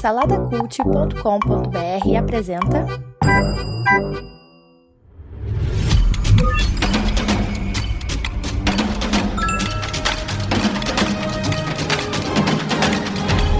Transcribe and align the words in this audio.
Saladacult.com.br 0.00 2.16
apresenta. 2.18 2.84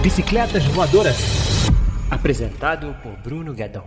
Bicicletas 0.01 0.65
Voadoras. 0.65 1.15
Apresentado 2.11 2.93
por 3.01 3.13
Bruno 3.23 3.53
Guedon. 3.53 3.85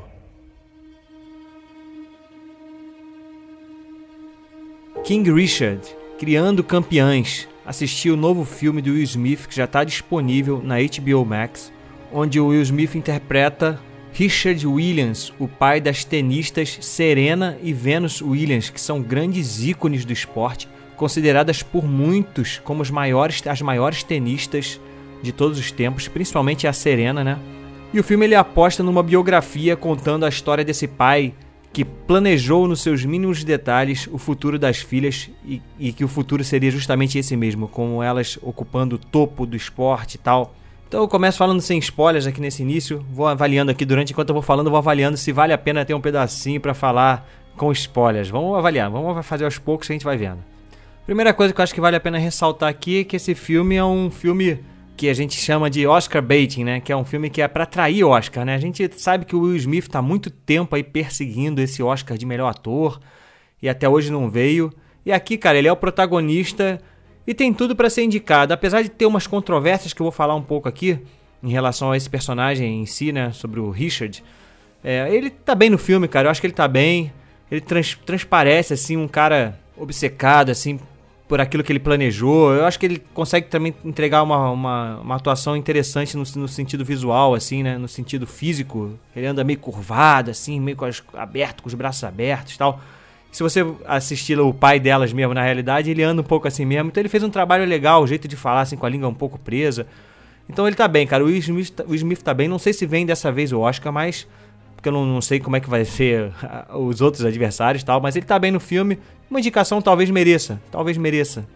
King 5.04 5.30
Richard, 5.30 5.82
Criando 6.18 6.64
Campeãs. 6.64 7.46
Assisti 7.66 8.10
o 8.10 8.16
novo 8.16 8.46
filme 8.46 8.80
do 8.80 8.92
Will 8.92 9.02
Smith 9.02 9.46
que 9.46 9.56
já 9.56 9.64
está 9.64 9.84
disponível 9.84 10.62
na 10.62 10.76
HBO 10.76 11.26
Max, 11.26 11.70
onde 12.18 12.40
Will 12.40 12.62
Smith 12.62 12.94
interpreta 12.94 13.78
Richard 14.10 14.66
Williams, 14.66 15.34
o 15.38 15.46
pai 15.46 15.82
das 15.82 16.02
tenistas 16.02 16.78
Serena 16.80 17.58
e 17.62 17.74
Venus 17.74 18.22
Williams, 18.22 18.70
que 18.70 18.80
são 18.80 19.02
grandes 19.02 19.62
ícones 19.62 20.02
do 20.06 20.14
esporte, 20.14 20.66
consideradas 20.96 21.62
por 21.62 21.84
muitos 21.84 22.58
como 22.64 22.80
as 22.80 22.90
maiores, 22.90 23.46
as 23.46 23.60
maiores 23.60 24.02
tenistas 24.02 24.80
de 25.22 25.30
todos 25.30 25.58
os 25.58 25.70
tempos, 25.70 26.08
principalmente 26.08 26.66
a 26.66 26.72
Serena, 26.72 27.22
né? 27.22 27.38
E 27.92 28.00
o 28.00 28.04
filme 28.04 28.24
ele 28.24 28.34
aposta 28.34 28.82
numa 28.82 29.02
biografia 29.02 29.76
contando 29.76 30.24
a 30.24 30.30
história 30.30 30.64
desse 30.64 30.88
pai 30.88 31.34
que 31.70 31.84
planejou 31.84 32.66
nos 32.66 32.80
seus 32.80 33.04
mínimos 33.04 33.44
detalhes 33.44 34.08
o 34.10 34.16
futuro 34.16 34.58
das 34.58 34.78
filhas 34.78 35.28
e, 35.44 35.60
e, 35.78 35.92
que 35.92 36.02
o 36.02 36.08
futuro 36.08 36.42
seria 36.42 36.70
justamente 36.70 37.18
esse 37.18 37.36
mesmo, 37.36 37.68
com 37.68 38.02
elas 38.02 38.38
ocupando 38.40 38.96
o 38.96 38.98
topo 38.98 39.44
do 39.44 39.54
esporte 39.54 40.14
e 40.14 40.18
tal. 40.18 40.54
Então 40.88 41.00
eu 41.00 41.08
começo 41.08 41.36
falando 41.36 41.60
sem 41.60 41.78
spoilers 41.78 42.28
aqui 42.28 42.40
nesse 42.40 42.62
início, 42.62 43.04
vou 43.10 43.26
avaliando 43.26 43.72
aqui 43.72 43.84
durante 43.84 44.12
enquanto 44.12 44.28
eu 44.28 44.34
vou 44.34 44.42
falando, 44.42 44.70
vou 44.70 44.78
avaliando 44.78 45.16
se 45.16 45.32
vale 45.32 45.52
a 45.52 45.58
pena 45.58 45.84
ter 45.84 45.94
um 45.94 46.00
pedacinho 46.00 46.60
para 46.60 46.74
falar 46.74 47.28
com 47.56 47.72
spoilers. 47.72 48.28
Vamos 48.28 48.56
avaliar, 48.56 48.88
vamos 48.88 49.26
fazer 49.26 49.44
aos 49.44 49.58
poucos 49.58 49.88
que 49.88 49.92
a 49.92 49.96
gente 49.96 50.04
vai 50.04 50.16
vendo. 50.16 50.38
Primeira 51.04 51.34
coisa 51.34 51.52
que 51.52 51.60
eu 51.60 51.62
acho 51.64 51.74
que 51.74 51.80
vale 51.80 51.96
a 51.96 52.00
pena 52.00 52.18
ressaltar 52.18 52.68
aqui 52.68 53.00
é 53.00 53.04
que 53.04 53.16
esse 53.16 53.34
filme 53.34 53.74
é 53.74 53.84
um 53.84 54.10
filme 54.10 54.60
que 54.96 55.08
a 55.08 55.14
gente 55.14 55.36
chama 55.36 55.68
de 55.68 55.86
Oscar 55.86 56.22
baiting, 56.22 56.64
né? 56.64 56.80
Que 56.80 56.92
é 56.92 56.96
um 56.96 57.04
filme 57.04 57.30
que 57.30 57.42
é 57.42 57.48
para 57.48 57.64
atrair 57.64 58.04
Oscar, 58.04 58.44
né? 58.44 58.54
A 58.54 58.58
gente 58.58 58.88
sabe 58.96 59.24
que 59.24 59.34
o 59.34 59.40
Will 59.40 59.56
Smith 59.56 59.84
está 59.84 60.00
muito 60.00 60.30
tempo 60.30 60.74
aí 60.74 60.84
perseguindo 60.84 61.60
esse 61.60 61.82
Oscar 61.82 62.16
de 62.16 62.24
melhor 62.24 62.48
ator 62.48 63.00
e 63.60 63.68
até 63.68 63.88
hoje 63.88 64.10
não 64.10 64.30
veio. 64.30 64.72
E 65.04 65.12
aqui, 65.12 65.36
cara, 65.36 65.58
ele 65.58 65.68
é 65.68 65.72
o 65.72 65.76
protagonista 65.76 66.80
e 67.26 67.34
tem 67.34 67.52
tudo 67.52 67.74
para 67.74 67.90
ser 67.90 68.02
indicado, 68.02 68.52
apesar 68.52 68.82
de 68.82 68.88
ter 68.88 69.06
umas 69.06 69.26
controvérsias 69.26 69.92
que 69.92 70.00
eu 70.00 70.04
vou 70.04 70.12
falar 70.12 70.34
um 70.34 70.42
pouco 70.42 70.68
aqui 70.68 70.98
em 71.42 71.50
relação 71.50 71.90
a 71.90 71.96
esse 71.96 72.08
personagem 72.08 72.82
em 72.82 72.86
si, 72.86 73.12
né? 73.12 73.32
Sobre 73.32 73.60
o 73.60 73.70
Richard. 73.70 74.22
É, 74.82 75.12
ele 75.12 75.30
tá 75.30 75.54
bem 75.54 75.70
no 75.70 75.78
filme, 75.78 76.06
cara. 76.06 76.28
Eu 76.28 76.30
acho 76.30 76.40
que 76.40 76.46
ele 76.46 76.54
tá 76.54 76.68
bem. 76.68 77.12
Ele 77.50 77.60
trans, 77.60 77.98
transparece 78.06 78.74
assim 78.74 78.96
um 78.96 79.08
cara 79.08 79.58
obcecado, 79.76 80.50
assim, 80.50 80.80
por 81.28 81.40
aquilo 81.40 81.62
que 81.62 81.72
ele 81.72 81.80
planejou. 81.80 82.52
Eu 82.52 82.64
acho 82.64 82.78
que 82.78 82.86
ele 82.86 83.02
consegue 83.12 83.48
também 83.48 83.74
entregar 83.84 84.22
uma, 84.22 84.50
uma, 84.50 85.00
uma 85.00 85.16
atuação 85.16 85.56
interessante 85.56 86.16
no, 86.16 86.22
no, 86.36 86.48
sentido 86.48 86.84
visual, 86.84 87.34
assim, 87.34 87.62
né? 87.62 87.76
No 87.76 87.88
sentido 87.88 88.26
físico. 88.26 88.98
Ele 89.14 89.26
anda 89.26 89.44
meio 89.44 89.58
curvado, 89.58 90.30
assim, 90.30 90.60
meio 90.60 90.76
com 90.76 90.84
as, 90.84 91.02
aberto, 91.14 91.62
com 91.62 91.68
os 91.68 91.74
braços 91.74 92.04
abertos 92.04 92.54
e 92.54 92.58
tal. 92.58 92.80
Se 93.36 93.42
você 93.42 93.66
assistir 93.84 94.40
o 94.40 94.50
pai 94.54 94.80
delas 94.80 95.12
mesmo, 95.12 95.34
na 95.34 95.42
realidade, 95.42 95.90
ele 95.90 96.02
anda 96.02 96.22
um 96.22 96.24
pouco 96.24 96.48
assim 96.48 96.64
mesmo. 96.64 96.88
Então 96.88 97.02
ele 97.02 97.08
fez 97.10 97.22
um 97.22 97.28
trabalho 97.28 97.66
legal, 97.66 98.02
o 98.02 98.06
jeito 98.06 98.26
de 98.26 98.34
falar, 98.34 98.62
assim, 98.62 98.78
com 98.78 98.86
a 98.86 98.88
língua 98.88 99.10
um 99.10 99.14
pouco 99.14 99.38
presa. 99.38 99.86
Então 100.48 100.66
ele 100.66 100.74
tá 100.74 100.88
bem, 100.88 101.06
cara. 101.06 101.22
O 101.22 101.26
Will 101.26 101.36
Smith, 101.36 101.80
o 101.86 101.94
Smith 101.94 102.22
tá 102.22 102.32
bem. 102.32 102.48
Não 102.48 102.58
sei 102.58 102.72
se 102.72 102.86
vem 102.86 103.04
dessa 103.04 103.30
vez 103.30 103.52
o 103.52 103.60
Oscar, 103.60 103.92
mas 103.92 104.26
porque 104.74 104.88
eu 104.88 104.92
não, 104.94 105.04
não, 105.04 105.20
sei 105.20 105.38
como 105.38 105.54
é 105.54 105.60
que 105.60 105.68
vai 105.68 105.84
ser 105.84 106.32
os 106.72 107.02
outros 107.02 107.26
adversários 107.26 107.84
tal, 107.84 108.00
mas 108.00 108.16
ele 108.16 108.24
tá 108.24 108.38
bem 108.38 108.50
no 108.50 108.58
filme. 108.58 108.98
Uma 109.30 109.38
indicação 109.38 109.82
talvez 109.82 110.08
mereça, 110.08 110.58
talvez 110.70 110.96
mereça. 110.96 111.46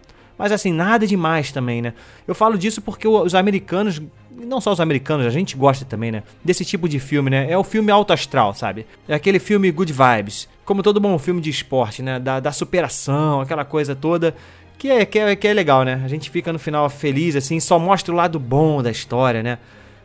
Mas 0.40 0.52
assim, 0.52 0.72
nada 0.72 1.06
demais 1.06 1.52
também, 1.52 1.82
né? 1.82 1.92
Eu 2.26 2.34
falo 2.34 2.56
disso 2.56 2.80
porque 2.80 3.06
os 3.06 3.34
americanos, 3.34 4.00
não 4.34 4.58
só 4.58 4.72
os 4.72 4.80
americanos, 4.80 5.26
a 5.26 5.30
gente 5.30 5.54
gosta 5.54 5.84
também, 5.84 6.10
né? 6.10 6.22
Desse 6.42 6.64
tipo 6.64 6.88
de 6.88 6.98
filme, 6.98 7.28
né? 7.28 7.52
É 7.52 7.58
o 7.58 7.62
filme 7.62 7.92
alto 7.92 8.10
astral, 8.10 8.54
sabe? 8.54 8.86
É 9.06 9.12
aquele 9.12 9.38
filme 9.38 9.70
good 9.70 9.92
vibes. 9.92 10.48
Como 10.64 10.82
todo 10.82 10.98
bom 10.98 11.18
filme 11.18 11.42
de 11.42 11.50
esporte, 11.50 12.02
né? 12.02 12.18
Da, 12.18 12.40
da 12.40 12.52
superação, 12.52 13.42
aquela 13.42 13.66
coisa 13.66 13.94
toda. 13.94 14.34
Que 14.78 14.88
é, 14.88 15.04
que, 15.04 15.18
é, 15.18 15.36
que 15.36 15.46
é 15.46 15.52
legal, 15.52 15.82
né? 15.82 16.00
A 16.02 16.08
gente 16.08 16.30
fica 16.30 16.50
no 16.50 16.58
final 16.58 16.88
feliz, 16.88 17.36
assim, 17.36 17.60
só 17.60 17.78
mostra 17.78 18.10
o 18.10 18.16
lado 18.16 18.38
bom 18.40 18.82
da 18.82 18.90
história, 18.90 19.42
né? 19.42 19.58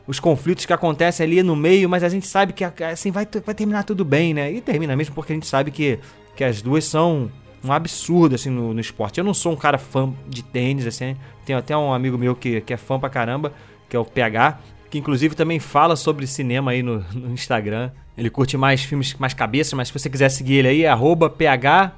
os 0.06 0.20
conflitos 0.20 0.66
que 0.68 0.74
acontecem 0.74 1.26
ali 1.26 1.42
no 1.42 1.56
meio, 1.56 1.90
mas 1.90 2.04
a 2.04 2.10
gente 2.10 2.28
sabe 2.28 2.54
que 2.54 2.64
assim 2.64 3.10
vai, 3.10 3.28
vai 3.44 3.56
terminar 3.56 3.84
tudo 3.84 4.06
bem, 4.06 4.36
né? 4.36 4.52
E 4.52 4.62
termina 4.62 4.96
mesmo 4.96 5.16
porque 5.16 5.32
a 5.32 5.36
gente 5.36 5.48
sabe 5.48 5.72
que, 5.72 5.98
que 6.36 6.44
as 6.44 6.62
duas 6.62 6.86
são 6.86 7.32
um 7.66 7.72
absurdo 7.72 8.36
assim 8.36 8.50
no, 8.50 8.74
no 8.74 8.80
esporte. 8.80 9.18
Eu 9.18 9.24
não 9.24 9.34
sou 9.34 9.52
um 9.52 9.56
cara 9.56 9.78
fã 9.78 10.14
de 10.28 10.44
tênis, 10.44 10.86
assim. 10.86 11.16
Tenho 11.46 11.60
até 11.60 11.76
um 11.76 11.94
amigo 11.94 12.18
meu 12.18 12.36
que, 12.36 12.62
que 12.62 12.74
é 12.74 12.78
fã 12.78 13.00
pra 13.00 13.10
caramba, 13.10 13.54
que 13.90 13.96
é 13.96 14.00
o 14.00 14.06
PH, 14.06 14.60
que 14.90 14.98
inclusive 14.98 15.36
também 15.36 15.60
fala 15.60 15.96
sobre 15.96 16.28
cinema 16.28 16.72
aí 16.72 16.84
no, 16.84 17.04
no 17.14 17.32
Instagram. 17.32 17.92
Ele 18.18 18.30
curte 18.30 18.58
mais 18.58 18.82
filmes 18.82 19.14
mais 19.16 19.34
cabeça, 19.34 19.76
mas 19.76 19.90
se 19.90 19.94
você 19.94 20.10
quiser 20.10 20.30
seguir 20.30 20.56
ele 20.56 20.68
aí, 20.70 20.84
é 20.84 20.90
arroba 20.90 21.30
PH 21.30 21.94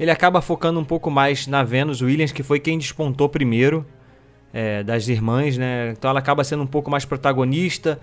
Ele 0.00 0.10
acaba 0.10 0.40
focando 0.40 0.80
um 0.80 0.84
pouco 0.84 1.10
mais 1.10 1.46
na 1.46 1.62
Venus 1.62 2.02
Williams, 2.02 2.32
que 2.32 2.42
foi 2.42 2.58
quem 2.58 2.76
despontou 2.76 3.28
primeiro 3.28 3.86
é, 4.52 4.82
das 4.82 5.06
irmãs, 5.06 5.56
né? 5.56 5.92
Então 5.92 6.10
ela 6.10 6.18
acaba 6.18 6.42
sendo 6.42 6.64
um 6.64 6.66
pouco 6.66 6.90
mais 6.90 7.04
protagonista. 7.04 8.00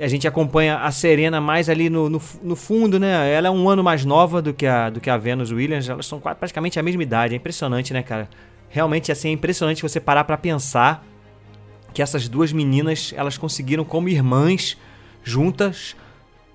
A 0.00 0.06
gente 0.06 0.28
acompanha 0.28 0.78
a 0.78 0.92
Serena 0.92 1.40
mais 1.40 1.68
ali 1.68 1.90
no, 1.90 2.08
no, 2.08 2.22
no, 2.42 2.54
fundo, 2.54 3.00
né? 3.00 3.32
Ela 3.32 3.48
é 3.48 3.50
um 3.50 3.68
ano 3.68 3.82
mais 3.82 4.04
nova 4.04 4.40
do 4.40 4.54
que 4.54 4.64
a, 4.64 4.90
do 4.90 5.00
que 5.00 5.10
a 5.10 5.16
Venus 5.16 5.50
Williams. 5.50 5.88
Elas 5.88 6.06
são 6.06 6.20
praticamente 6.20 6.78
a 6.78 6.82
mesma 6.82 7.02
idade. 7.02 7.34
É 7.34 7.36
impressionante, 7.36 7.92
né, 7.92 8.02
cara? 8.02 8.28
Realmente, 8.68 9.10
assim, 9.10 9.28
é 9.28 9.32
impressionante 9.32 9.82
você 9.82 9.98
parar 9.98 10.22
para 10.22 10.36
pensar 10.36 11.04
que 11.92 12.00
essas 12.00 12.28
duas 12.28 12.52
meninas, 12.52 13.12
elas 13.16 13.36
conseguiram 13.36 13.84
como 13.84 14.08
irmãs, 14.08 14.76
juntas, 15.24 15.96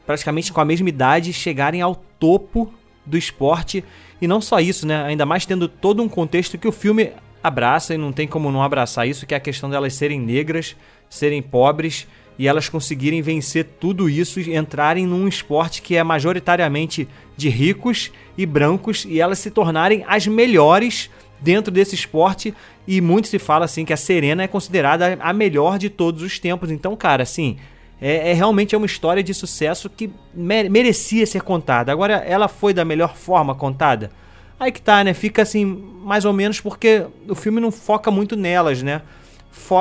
praticamente 0.06 0.54
com 0.54 0.62
a 0.62 0.66
mesma 0.66 0.88
idade, 0.88 1.34
chegarem 1.34 1.82
ao 1.82 1.96
topo 1.96 2.74
do 3.06 3.18
esporte. 3.18 3.84
E 4.22 4.28
não 4.28 4.40
só 4.40 4.62
isso, 4.62 4.88
né? 4.88 5.04
Ainda 5.04 5.26
mais 5.26 5.46
tendo 5.46 5.68
todo 5.68 6.02
um 6.02 6.08
contexto 6.08 6.58
que 6.58 6.68
o 6.68 6.72
filme 6.72 7.12
abraça 7.44 7.94
e 7.94 7.98
não 7.98 8.14
tem 8.14 8.26
como 8.26 8.50
não 8.52 8.64
abraçar 8.64 9.06
isso, 9.06 9.26
que 9.26 9.34
é 9.34 9.38
a 9.38 9.42
questão 9.42 9.70
delas 9.70 9.94
serem 9.94 10.20
negras, 10.20 10.78
serem 11.10 11.42
pobres 11.42 12.08
e 12.38 12.48
elas 12.48 12.70
conseguirem 12.70 13.22
vencer 13.22 13.66
tudo 13.80 14.10
isso 14.10 14.40
e 14.40 14.56
entrarem 14.56 15.06
num 15.06 15.28
esporte 15.28 15.82
que 15.82 15.96
é 15.96 16.04
majoritariamente 16.04 17.08
de 17.38 17.50
ricos 17.50 18.12
e 18.38 18.46
brancos 18.46 19.06
e 19.06 19.20
elas 19.20 19.40
se 19.40 19.52
tornarem 19.52 20.04
as 20.08 20.28
melhores 20.28 21.10
dentro 21.40 21.72
desse 21.72 21.94
esporte 21.94 22.54
e 22.88 23.02
muito 23.02 23.28
se 23.28 23.38
fala 23.38 23.66
assim 23.66 23.86
que 23.86 23.94
a 23.94 23.98
Serena 23.98 24.44
é 24.44 24.48
considerada 24.48 25.18
a 25.20 25.34
melhor 25.34 25.78
de 25.78 25.90
todos 25.90 26.22
os 26.22 26.40
tempos. 26.40 26.72
Então, 26.72 26.96
cara, 26.96 27.24
assim, 27.24 27.58
é, 28.02 28.32
é 28.32 28.34
realmente 28.34 28.74
é 28.74 28.78
uma 28.78 28.88
história 28.88 29.24
de 29.24 29.34
sucesso 29.34 29.90
que 29.90 30.10
merecia 30.34 31.26
ser 31.26 31.42
contada. 31.42 31.92
Agora, 31.92 32.16
ela 32.16 32.48
foi 32.48 32.74
da 32.74 32.84
melhor 32.84 33.16
forma 33.16 33.54
contada? 33.54 34.12
Aí 34.60 34.72
que 34.72 34.82
tá, 34.82 35.04
né? 35.04 35.14
Fica 35.14 35.42
assim, 35.42 35.66
mais 35.66 36.26
ou 36.26 36.34
menos 36.34 36.62
porque 36.62 37.06
o 37.28 37.36
filme 37.36 37.60
não 37.60 37.72
foca 37.72 38.10
muito 38.10 38.36
nelas, 38.36 38.82
né? 38.82 39.02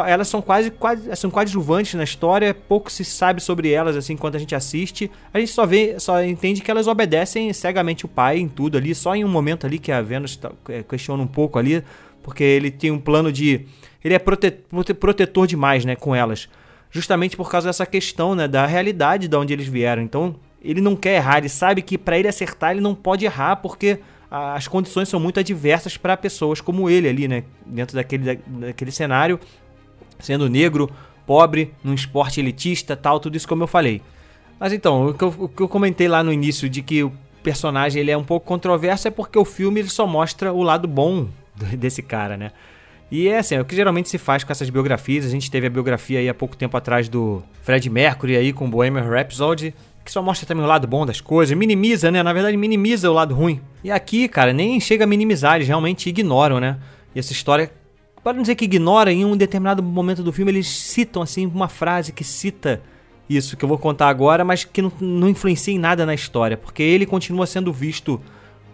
Elas 0.07 0.29
são 0.29 0.43
quase, 0.43 0.71
quase 0.71 1.15
são 1.17 1.31
coadjuvantes 1.31 1.95
na 1.95 2.05
história, 2.05 2.53
pouco 2.55 2.91
se 2.93 3.05
sabe 3.05 3.41
sobre 3.41 3.71
elas 3.71 3.97
assim 3.97 4.13
enquanto 4.13 4.37
a 4.37 4.39
gente 4.39 4.55
assiste. 4.55 5.11
A 5.33 5.39
gente 5.39 5.51
só 5.51 5.65
vê, 5.65 5.99
só 5.99 6.23
entende 6.23 6.61
que 6.61 6.71
elas 6.71 6.87
obedecem 6.87 7.53
cegamente 7.53 8.05
o 8.05 8.09
pai 8.09 8.39
em 8.39 8.49
tudo 8.49 8.77
ali, 8.77 8.95
só 8.95 9.15
em 9.17 9.25
um 9.25 9.29
momento 9.29 9.67
ali 9.67 9.79
que 9.79 9.91
a 9.91 10.03
Venus 10.03 10.37
tá, 10.37 10.53
é, 10.69 10.83
questiona 10.83 11.23
um 11.23 11.27
pouco 11.27 11.59
ali, 11.59 11.83
porque 12.23 12.45
ele 12.45 12.71
tem 12.71 12.91
um 12.91 13.01
plano 13.01 13.33
de 13.33 13.67
ele 14.05 14.15
é 14.15 14.19
prote, 14.19 14.51
prote, 14.51 14.95
protetor 14.95 15.47
demais, 15.47 15.85
né, 15.85 15.97
com 15.97 16.15
elas. 16.15 16.49
Justamente 16.91 17.37
por 17.37 17.51
causa 17.51 17.69
dessa 17.69 17.87
questão, 17.87 18.35
né, 18.35 18.47
da 18.47 18.67
realidade 18.67 19.29
de 19.29 19.37
onde 19.37 19.53
eles 19.53 19.67
vieram. 19.67 20.03
Então, 20.03 20.37
ele 20.63 20.81
não 20.81 20.95
quer 20.95 21.17
errar, 21.17 21.39
ele 21.39 21.49
sabe 21.49 21.83
que 21.83 21.97
para 21.97 22.19
ele 22.19 22.29
acertar 22.29 22.73
ele 22.73 22.81
não 22.81 22.95
pode 22.95 23.25
errar 23.25 23.57
porque 23.57 23.99
as 24.31 24.67
condições 24.67 25.11
são 25.11 25.21
muito 25.21 25.39
adversas 25.39 25.99
para 25.99 26.17
pessoas 26.17 26.59
como 26.59 26.89
ele 26.89 27.07
ali, 27.07 27.29
né, 27.29 27.45
dentro 27.67 27.95
daquele, 27.95 28.37
daquele 28.47 28.91
cenário 28.91 29.39
sendo 30.23 30.49
negro, 30.49 30.91
pobre, 31.27 31.75
num 31.85 31.93
esporte 31.93 32.41
elitista, 32.41 32.97
tal, 32.97 33.21
tudo 33.21 33.37
isso 33.37 33.47
como 33.47 33.63
eu 33.63 33.67
falei. 33.67 34.01
Mas 34.59 34.73
então, 34.73 35.09
o 35.09 35.15
que 35.15 35.25
eu, 35.25 35.35
o 35.39 35.49
que 35.49 35.61
eu 35.61 35.69
comentei 35.69 36.09
lá 36.09 36.23
no 36.23 36.33
início 36.33 36.69
de 36.69 36.83
que 36.83 37.03
o 37.03 37.13
personagem 37.43 38.01
ele 38.01 38.11
é 38.11 38.17
um 38.17 38.25
pouco 38.25 38.47
controverso 38.47 39.09
é 39.09 39.11
porque 39.11 39.39
o 39.39 39.45
filme 39.45 39.81
ele 39.81 39.91
só 39.91 40.07
mostra 40.07 40.53
o 40.53 40.63
lado 40.63 40.87
bom 40.87 41.27
desse 41.77 42.03
cara, 42.03 42.37
né? 42.37 42.53
E 43.11 43.29
é 43.29 43.39
assim, 43.39 43.57
é 43.57 43.61
o 43.61 43.65
que 43.65 43.77
geralmente 43.77 44.09
se 44.09 44.17
faz 44.17 44.43
com 44.43 44.51
essas 44.51 44.71
biografias. 44.71 45.27
A 45.27 45.29
gente 45.29 45.51
teve 45.51 45.67
a 45.67 45.71
biografia 45.71 46.19
aí 46.19 46.31
há 46.31 46.35
pouco 46.35 46.57
tempo 46.57 46.75
atrás 46.79 47.11
do 47.11 47.43
Fred 47.61 47.91
Mercury 47.91 48.37
aí 48.37 48.55
com 48.55 48.71
Bohemian 48.71 49.03
Rhapsody, 49.03 49.75
que 50.03 50.11
só 50.11 50.23
mostra 50.23 50.47
também 50.47 50.65
o 50.65 50.67
lado 50.67 50.87
bom 50.87 51.05
das 51.05 51.21
coisas, 51.21 51.57
minimiza, 51.57 52.11
né? 52.11 52.23
Na 52.23 52.33
verdade, 52.33 52.57
minimiza 52.57 53.11
o 53.11 53.13
lado 53.13 53.35
ruim. 53.35 53.61
E 53.85 53.91
aqui, 53.91 54.29
cara, 54.29 54.55
nem 54.55 54.81
chega 54.81 55.05
a 55.05 55.07
minimizar, 55.07 55.57
eles 55.57 55.69
realmente 55.69 56.09
ignoram, 56.09 56.59
né? 56.59 56.79
E 57.15 57.19
essa 57.19 57.33
história 57.33 57.71
para 58.23 58.33
não 58.33 58.43
dizer 58.43 58.55
que 58.55 58.65
ignora, 58.65 59.13
em 59.13 59.25
um 59.25 59.37
determinado 59.37 59.83
momento 59.83 60.23
do 60.23 60.33
filme 60.33 60.51
eles 60.51 60.69
citam 60.69 61.23
assim 61.23 61.47
uma 61.47 61.69
frase 61.69 62.13
que 62.13 62.25
cita 62.25 62.83
isso 63.29 63.57
que 63.57 63.65
eu 63.65 63.69
vou 63.69 63.79
contar 63.79 64.09
agora, 64.09 64.45
mas 64.45 64.65
que 64.65 64.83
não, 64.83 64.93
não 65.01 65.29
influencia 65.29 65.73
em 65.73 65.79
nada 65.79 66.05
na 66.05 66.15
história, 66.15 66.57
porque 66.57 66.83
ele 66.83 67.07
continua 67.07 67.47
sendo 67.47 67.73
visto 67.73 68.21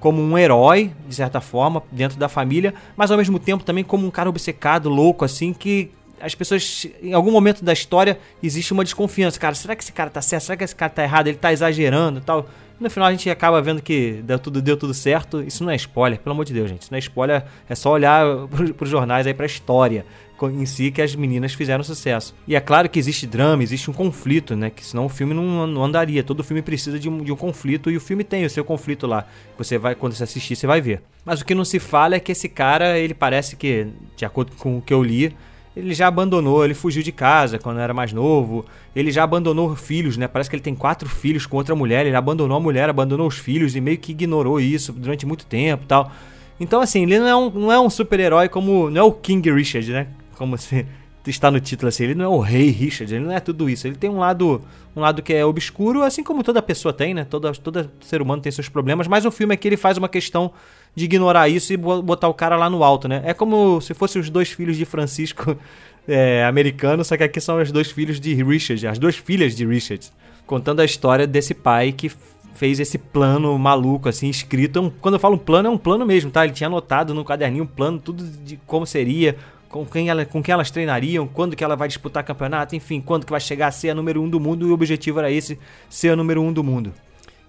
como 0.01 0.23
um 0.23 0.39
herói, 0.39 0.93
de 1.09 1.15
certa 1.15 1.41
forma, 1.41 1.83
dentro 1.91 2.19
da 2.19 2.29
família, 2.29 2.75
mas 2.97 3.11
ao 3.11 3.19
mesmo 3.19 3.39
tempo 3.39 3.65
também 3.65 3.85
como 3.85 4.07
um 4.07 4.11
cara 4.11 4.29
obcecado, 4.29 4.89
louco, 4.89 5.25
assim, 5.25 5.53
que 5.53 5.91
as 6.21 6.35
pessoas, 6.35 6.87
em 7.03 7.13
algum 7.13 7.31
momento 7.31 7.65
da 7.65 7.73
história, 7.73 8.19
existe 8.43 8.73
uma 8.73 8.85
desconfiança. 8.85 9.39
Cara, 9.39 9.55
será 9.55 9.77
que 9.77 9.83
esse 9.83 9.93
cara 9.93 10.11
tá 10.11 10.21
certo? 10.21 10.45
Será 10.45 10.57
que 10.57 10.65
esse 10.65 10.75
cara 10.75 10.91
tá 10.91 11.03
errado? 11.03 11.29
Ele 11.29 11.39
tá 11.39 11.53
exagerando 11.53 12.21
tal. 12.21 12.49
No 12.81 12.89
final 12.89 13.09
a 13.09 13.11
gente 13.11 13.29
acaba 13.29 13.61
vendo 13.61 13.83
que 13.83 14.23
deu 14.25 14.39
tudo, 14.39 14.63
deu 14.63 14.77
tudo 14.77 14.95
certo. 14.95 15.43
Isso 15.43 15.65
não 15.65 15.71
é 15.71 15.77
spoiler, 15.77 16.21
pelo 16.21 16.33
amor 16.33 16.45
de 16.45 16.53
Deus, 16.53 16.69
gente. 16.71 16.83
Isso 16.83 16.93
não 16.93 16.97
é 16.97 17.01
spoiler, 17.01 17.45
é 17.69 17.75
só 17.75 17.91
olhar 17.91 18.25
para 18.77 18.85
os 18.85 18.91
jornais 18.91 19.27
aí, 19.27 19.35
pra 19.35 19.47
história 19.47 20.05
em 20.47 20.65
si 20.67 20.93
que 20.93 21.03
as 21.03 21.17
meninas 21.17 21.53
fizeram 21.53 21.83
sucesso. 21.83 22.35
E 22.47 22.55
é 22.55 22.61
claro 22.61 22.89
que 22.89 22.99
existe 22.99 23.27
drama, 23.27 23.63
existe 23.63 23.91
um 23.91 23.93
conflito, 23.93 24.55
né? 24.55 24.71
Que 24.71 24.85
senão 24.85 25.07
o 25.07 25.09
filme 25.09 25.35
não, 25.35 25.67
não 25.67 25.85
andaria. 25.85 26.23
Todo 26.23 26.45
filme 26.45 26.63
precisa 26.63 26.99
de 26.99 27.09
um, 27.09 27.25
de 27.25 27.33
um 27.33 27.37
conflito 27.37 27.91
e 27.91 27.97
o 27.97 28.01
filme 28.01 28.23
tem 28.23 28.45
o 28.45 28.51
seu 28.51 28.65
conflito 28.65 29.07
lá. 29.07 29.27
Você 29.57 29.77
vai, 29.79 29.97
quando 29.97 30.13
você 30.13 30.23
assistir, 30.23 30.55
você 30.55 30.67
vai 30.67 30.81
ver. 30.81 31.03
Mas 31.25 31.41
o 31.41 31.45
que 31.45 31.55
não 31.55 31.65
se 31.65 31.81
fala 31.81 32.15
é 32.15 32.21
que 32.21 32.31
esse 32.31 32.49
cara, 32.49 32.97
ele 32.99 33.15
parece 33.15 33.57
que, 33.57 33.89
de 34.17 34.25
acordo 34.25 34.53
com 34.57 34.79
o 34.79 34.83
que 34.83 34.95
eu 34.95 35.03
li, 35.03 35.35
ele 35.79 35.95
já 35.95 36.09
abandonou, 36.09 36.65
ele 36.65 36.75
fugiu 36.75 37.03
de 37.03 37.13
casa 37.13 37.59
quando 37.59 37.79
era 37.79 37.95
mais 37.95 38.13
novo, 38.13 38.67
ele 38.97 39.13
já 39.13 39.23
abandonou 39.23 39.77
filhos, 39.77 40.17
né? 40.17 40.27
Parece 40.27 40.51
que 40.51 40.57
ele 40.57 40.63
tem 40.63 40.75
quatro 40.75 41.09
filhos 41.09 41.47
com 41.47 41.57
outra 41.57 41.75
mulher, 41.75 42.05
ele 42.05 42.17
abandonou 42.17 42.57
a 42.57 42.61
mulher, 42.61 42.89
abandonou 42.89 43.29
os 43.29 43.39
filhos 43.39 43.77
e 43.77 43.81
meio 43.81 43.97
que 43.97 44.11
ignorou 44.11 44.61
isso 44.61 44.93
durante 44.93 45.25
muito 45.25 45.47
tempo 45.47 45.87
tal. 45.87 46.11
Então, 46.59 46.81
assim, 46.81 47.05
ele 47.05 47.21
não 47.21 47.29
é 47.29 47.37
um, 47.37 47.73
é 47.73 47.81
um 47.81 47.89
super-herói 47.89 48.49
como. 48.49 48.91
Não 48.91 49.01
é 49.01 49.05
o 49.05 49.13
King 49.13 49.49
Richard, 49.53 49.89
né? 49.93 50.09
Como 50.37 50.59
se 50.59 50.85
está 51.31 51.51
no 51.51 51.61
título 51.61 51.89
assim, 51.89 52.05
ele 52.05 52.15
não 52.15 52.25
é 52.25 52.29
o 52.29 52.39
rei 52.39 52.71
Richard, 52.71 53.15
ele 53.15 53.25
não 53.25 53.33
é 53.33 53.41
tudo 53.41 53.69
isso. 53.69 53.87
Ele 53.87 53.97
tem 53.97 54.09
um 54.09 54.19
lado, 54.19 54.63
um 54.95 55.01
lado 55.01 55.23
que 55.23 55.33
é 55.33 55.45
obscuro, 55.45 56.03
assim 56.03 56.23
como 56.23 56.43
toda 56.43 56.63
pessoa 56.63 56.93
tem, 56.93 57.15
né? 57.15 57.25
Todo, 57.25 57.51
todo 57.59 57.91
ser 58.01 58.23
humano 58.23 58.43
tem 58.43 58.53
seus 58.53 58.69
problemas, 58.69 59.07
mas 59.07 59.25
o 59.25 59.31
filme 59.31 59.55
aqui 59.55 59.69
ele 59.69 59.77
faz 59.77 59.97
uma 59.99 60.09
questão 60.09 60.53
de 60.95 61.05
ignorar 61.05 61.49
isso 61.49 61.73
e 61.73 61.77
botar 61.77 62.29
o 62.29 62.35
cara 62.35 62.57
lá 62.57 62.69
no 62.69 62.83
alto, 62.83 63.09
né? 63.09 63.23
É 63.25 63.35
como 63.35 63.81
se 63.81 63.95
fossem 63.95 64.21
os 64.21 64.31
dois 64.31 64.51
filhos 64.51 64.77
de 64.77 64.85
Francisco 64.85 65.57
é, 66.07 66.45
americano, 66.45 67.05
só 67.05 67.17
que 67.17 67.23
aqui 67.23 67.41
são 67.41 67.61
os 67.61 67.71
dois 67.71 67.91
filhos 67.91 68.19
de 68.21 68.35
Richard, 68.35 68.87
as 68.87 68.99
duas 68.99 69.17
filhas 69.17 69.55
de 69.55 69.67
Richard, 69.67 70.11
contando 70.47 70.81
a 70.81 70.85
história 70.85 71.27
desse 71.27 71.55
pai 71.55 71.93
que 71.93 72.11
fez 72.59 72.81
esse 72.81 72.99
plano 72.99 73.57
maluco, 73.57 74.09
assim, 74.09 74.29
escrito. 74.29 74.85
É 74.87 75.01
quando 75.01 75.15
eu 75.15 75.21
falo 75.21 75.37
um 75.37 75.39
plano, 75.39 75.69
é 75.69 75.71
um 75.71 75.79
plano 75.79 76.05
mesmo, 76.05 76.31
tá? 76.31 76.45
Ele 76.45 76.53
tinha 76.53 76.67
anotado 76.67 77.15
no 77.15 77.25
caderninho 77.25 77.65
um 77.65 77.67
plano, 77.67 78.01
tudo 78.01 78.25
de 78.25 78.59
como 78.67 78.85
seria, 78.85 79.37
com 79.69 79.85
quem, 79.85 80.09
ela, 80.09 80.25
com 80.25 80.43
quem 80.43 80.53
elas 80.53 80.71
treinariam, 80.71 81.27
quando 81.27 81.55
que 81.55 81.63
ela 81.63 81.77
vai 81.77 81.89
disputar 81.89 82.25
campeonato, 82.25 82.75
enfim, 82.75 83.01
quando 83.01 83.25
que 83.25 83.31
vai 83.31 83.41
chegar 83.41 83.69
a 83.69 83.71
ser 83.71 83.91
a 83.91 83.95
número 83.95 84.23
um 84.23 84.29
do 84.29 84.41
mundo, 84.41 84.67
e 84.67 84.71
o 84.71 84.75
objetivo 84.75 85.19
era 85.19 85.31
esse, 85.31 85.59
ser 85.89 86.11
a 86.11 86.17
número 86.17 86.43
um 86.43 86.53
do 86.53 86.65
mundo. 86.65 86.93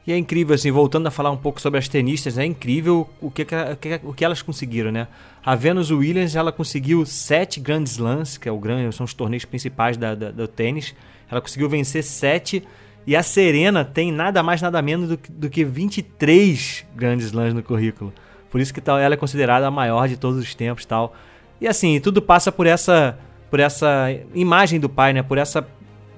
E 0.06 0.12
é 0.12 0.18
incrível, 0.18 0.56
assim, 0.56 0.72
voltando 0.72 1.08
a 1.08 1.12
falar 1.12 1.30
um 1.30 1.38
pouco 1.38 1.62
sobre 1.62 1.78
as 1.78 1.88
tenistas, 1.88 2.38
é 2.38 2.46
incrível 2.46 3.08
o 3.22 3.30
que, 3.30 3.46
o 4.04 4.14
que 4.14 4.26
elas 4.26 4.42
conseguiram, 4.42 4.92
né? 4.92 5.08
A 5.46 5.56
Venus 5.56 5.92
Williams, 5.92 6.36
ela 6.36 6.52
conseguiu 6.52 7.06
sete 7.06 7.60
Grand 7.60 7.84
Slams, 7.84 8.38
que 8.38 8.50
é 8.50 8.52
o 8.52 8.58
grande, 8.58 8.96
são 8.96 9.06
os 9.06 9.14
torneios 9.14 9.46
principais 9.46 9.98
da, 9.98 10.16
da, 10.16 10.32
do 10.32 10.48
tênis. 10.48 10.96
Ela 11.30 11.40
conseguiu 11.40 11.70
vencer 11.70 12.04
sete. 12.04 12.64
E 13.06 13.16
a 13.16 13.24
Serena 13.24 13.86
tem 13.86 14.12
nada 14.12 14.42
mais, 14.42 14.62
nada 14.62 14.82
menos 14.82 15.10
do 15.10 15.18
que, 15.18 15.32
do 15.32 15.50
que 15.50 15.64
23 15.64 16.86
Grand 16.96 17.18
Slams 17.18 17.54
no 17.54 17.64
currículo. 17.64 18.14
Por 18.50 18.60
isso 18.60 18.74
que 18.74 18.82
tal, 18.82 18.98
ela 18.98 19.14
é 19.14 19.18
considerada 19.18 19.68
a 19.68 19.72
maior 19.72 20.08
de 20.08 20.18
todos 20.18 20.40
os 20.40 20.56
tempos 20.56 20.86
tal. 20.86 21.16
E 21.62 21.68
assim, 21.68 22.00
tudo 22.00 22.22
passa 22.22 22.52
por 22.52 22.66
essa, 22.66 23.18
por 23.50 23.60
essa 23.60 24.08
imagem 24.34 24.80
do 24.80 24.90
pai, 24.90 25.14
né? 25.14 25.22
Por 25.22 25.38
essa 25.38 25.68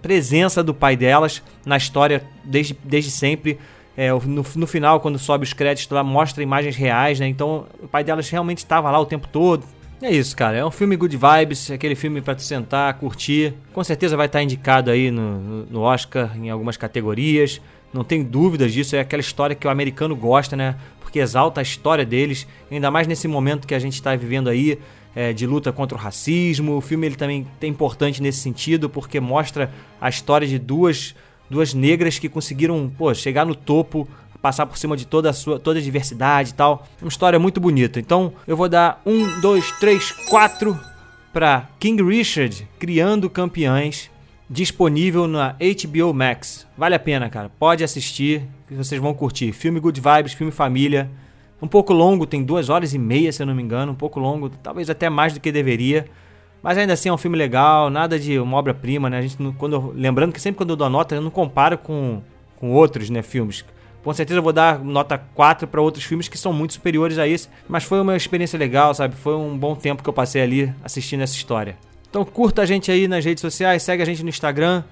presença 0.02 0.64
do 0.64 0.74
pai 0.74 0.96
delas 0.96 1.42
na 1.66 1.78
história 1.78 2.24
desde, 2.44 2.78
desde 2.84 3.12
sempre. 3.12 3.60
É, 3.96 4.12
no, 4.12 4.46
no, 4.56 4.68
final, 4.68 5.00
quando 5.00 5.20
sobe 5.20 5.44
os 5.44 5.54
créditos 5.54 5.92
lá, 5.94 6.04
mostra 6.04 6.42
imagens 6.42 6.76
reais, 6.76 7.20
né? 7.20 7.28
Então 7.28 7.68
o 7.82 7.88
pai 7.88 8.04
delas 8.04 8.30
realmente 8.30 8.60
estava 8.60 8.90
lá 8.90 9.00
o 9.00 9.06
tempo 9.06 9.28
todo. 9.28 9.66
E 10.02 10.06
é 10.06 10.12
isso, 10.12 10.36
cara. 10.36 10.58
É 10.58 10.66
um 10.66 10.72
filme 10.72 10.96
good 10.96 11.16
vibes, 11.16 11.70
é 11.70 11.76
aquele 11.76 11.94
filme 11.94 12.22
para 12.22 12.34
tu 12.34 12.42
sentar, 12.42 12.94
curtir. 12.96 13.54
Com 13.74 13.84
certeza 13.84 14.18
vai 14.18 14.26
estar 14.26 14.42
indicado 14.42 14.90
aí 14.90 15.12
no, 15.12 15.66
no 15.66 15.82
Oscar 15.82 16.36
em 16.36 16.50
algumas 16.50 16.78
categorias. 16.78 17.62
Não 17.94 18.04
tem 18.04 18.24
dúvidas 18.24 18.74
disso. 18.74 18.96
É 18.96 19.02
aquela 19.02 19.20
história 19.20 19.56
que 19.56 19.68
o 19.68 19.70
americano 19.70 20.16
gosta, 20.16 20.56
né? 20.56 20.76
Porque 21.00 21.20
exalta 21.20 21.60
a 21.60 21.64
história 21.64 22.06
deles, 22.06 22.48
ainda 22.72 22.90
mais 22.90 23.06
nesse 23.06 23.28
momento 23.28 23.68
que 23.68 23.76
a 23.76 23.80
gente 23.80 23.94
está 23.94 24.16
vivendo 24.16 24.50
aí. 24.50 24.80
É, 25.14 25.34
de 25.34 25.46
luta 25.46 25.74
contra 25.74 25.98
o 25.98 26.00
racismo. 26.00 26.78
O 26.78 26.82
filme 26.82 27.06
ele 27.06 27.16
também 27.16 27.46
é 27.62 27.68
importante 27.68 28.22
nesse 28.22 28.40
sentido 28.40 28.90
porque 28.90 29.20
mostra 29.20 29.70
a 30.00 30.08
história 30.08 30.48
de 30.48 30.58
duas 30.58 31.14
duas 31.50 31.74
negras 31.74 32.18
que 32.18 32.30
conseguiram, 32.30 32.90
pô, 32.98 33.14
chegar 33.14 33.46
no 33.46 33.54
topo, 33.54 34.08
passar 34.42 34.66
por 34.66 34.78
cima 34.78 34.96
de 34.96 35.06
toda 35.06 35.30
a 35.30 35.34
sua 35.34 35.60
toda 35.60 35.80
a 35.80 35.82
diversidade 35.82 36.52
e 36.52 36.54
tal. 36.54 36.88
Uma 37.02 37.10
história 37.10 37.38
muito 37.38 37.60
bonita. 37.60 38.00
Então, 38.00 38.34
eu 38.48 38.56
vou 38.56 38.70
dar 38.70 39.02
um, 39.06 39.42
dois, 39.42 39.70
três, 39.80 40.12
quatro 40.30 40.80
para 41.32 41.70
King 41.80 42.02
Richard 42.02 42.68
criando 42.80 43.30
campeões 43.30 44.10
disponível 44.50 45.28
na 45.28 45.56
HBO 45.60 46.14
Max. 46.14 46.68
Vale 46.78 46.96
a 46.96 47.00
pena, 47.00 47.30
cara. 47.30 47.50
Pode 47.50 47.84
assistir, 47.84 48.44
que 48.68 48.74
vocês 48.74 49.00
vão 49.00 49.14
curtir. 49.14 49.54
Filme 49.54 49.80
Good 49.80 50.02
Vibes, 50.02 50.34
filme 50.34 50.52
família. 50.52 51.10
Um 51.62 51.68
pouco 51.68 51.94
longo, 51.94 52.26
tem 52.26 52.44
duas 52.44 52.70
horas 52.70 52.94
e 52.94 52.98
meia, 52.98 53.32
se 53.32 53.42
eu 53.42 53.46
não 53.46 53.54
me 53.54 53.62
engano. 53.62 53.92
Um 53.92 53.96
pouco 53.96 54.20
longo, 54.20 54.50
talvez 54.50 54.90
até 54.90 55.10
mais 55.10 55.34
do 55.34 55.40
que 55.40 55.52
deveria. 55.52 56.08
Mas 56.64 56.78
ainda 56.78 56.94
assim 56.94 57.10
é 57.10 57.14
um 57.14 57.18
filme 57.18 57.38
legal, 57.38 57.90
nada 57.90 58.20
de 58.20 58.40
uma 58.40 58.58
obra-prima, 58.58 59.10
né? 59.10 59.18
A 59.20 59.22
gente 59.22 59.38
quando 59.58 59.92
lembrando 59.96 60.32
que 60.32 60.42
sempre 60.42 60.58
quando 60.58 60.72
eu 60.72 60.76
dou 60.76 60.90
nota, 60.90 61.16
eu 61.16 61.22
não 61.22 61.32
comparo 61.32 61.78
com, 61.78 62.22
com 62.58 62.72
outros, 62.72 63.10
né, 63.10 63.22
filmes. 63.22 63.66
Com 64.04 64.14
certeza 64.14 64.40
eu 64.40 64.44
vou 64.44 64.54
dar 64.54 64.80
nota 64.80 65.18
4 65.18 65.68
para 65.68 65.82
outros 65.82 66.04
filmes 66.04 66.28
que 66.28 66.38
são 66.38 66.52
muito 66.52 66.74
superiores 66.74 67.20
a 67.20 67.28
esse, 67.28 67.48
mas 67.68 67.84
foi 67.84 68.02
uma 68.02 68.16
experiência 68.16 68.58
legal, 68.58 68.94
sabe? 68.94 69.16
Foi 69.16 69.36
um 69.36 69.58
bom 69.58 69.76
tempo 69.76 70.02
que 70.02 70.10
eu 70.10 70.14
passei 70.14 70.42
ali 70.42 70.74
assistindo 70.84 71.22
essa 71.22 71.36
história. 71.36 71.78
Então 72.10 72.26
curta 72.26 72.64
a 72.64 72.66
gente 72.66 72.92
aí 72.92 73.08
nas 73.08 73.24
redes 73.24 73.42
sociais, 73.42 73.84
segue 73.84 74.02
a 74.02 74.06
gente 74.06 74.24
no 74.24 74.30
Instagram, 74.30 74.84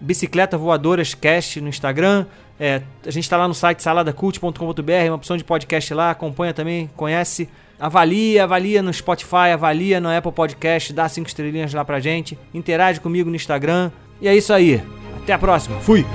Bicicleta 0.00 0.58
Voadoras 0.58 1.14
Cast 1.14 1.60
no 1.60 1.68
Instagram. 1.68 2.26
É, 2.58 2.82
a 3.04 3.10
gente 3.10 3.24
está 3.24 3.36
lá 3.36 3.48
no 3.48 3.54
site 3.54 3.82
saladacult.com.br, 3.82 5.06
uma 5.06 5.16
opção 5.16 5.36
de 5.36 5.44
podcast 5.44 5.92
lá, 5.94 6.10
acompanha 6.10 6.54
também, 6.54 6.88
conhece. 6.96 7.48
Avalia, 7.78 8.44
avalia 8.44 8.80
no 8.80 8.92
Spotify, 8.92 9.50
avalia 9.52 10.00
no 10.00 10.08
Apple 10.08 10.30
Podcast, 10.30 10.92
dá 10.92 11.08
cinco 11.08 11.28
estrelinhas 11.28 11.74
lá 11.74 11.84
pra 11.84 11.98
gente, 11.98 12.38
interage 12.54 13.00
comigo 13.00 13.28
no 13.28 13.34
Instagram. 13.34 13.90
E 14.20 14.28
é 14.28 14.36
isso 14.36 14.52
aí. 14.52 14.80
Até 15.22 15.32
a 15.32 15.38
próxima. 15.38 15.80
Fui! 15.80 16.06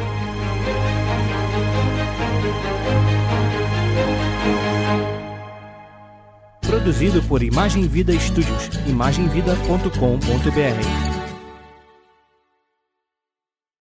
Produzido 6.61 7.21
por 7.23 7.43
Imagem 7.43 7.87
Vida 7.87 8.17
Studios, 8.17 8.69
imagemvida.com.br. 8.85 11.06